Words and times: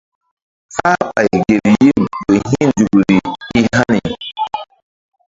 Fáhɓay 0.75 1.27
gel 1.45 1.65
yim 1.83 2.01
ƴo 2.27 2.33
hi̧ 2.49 2.63
nzukri 2.67 3.15
i 3.59 3.61
hani. 3.75 4.11